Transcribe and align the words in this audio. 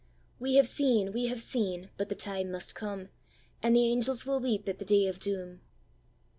We 0.39 0.55
have 0.55 0.67
seen! 0.67 1.11
we 1.11 1.27
have 1.27 1.39
seen! 1.43 1.91
but 1.95 2.09
the 2.09 2.15
time 2.15 2.49
must 2.49 2.73
come, 2.73 3.09
And 3.61 3.75
the 3.75 3.85
angels 3.85 4.25
will 4.25 4.39
weep 4.39 4.67
at 4.67 4.79
the 4.79 4.83
day 4.83 5.05
of 5.05 5.19
doom! 5.19 5.61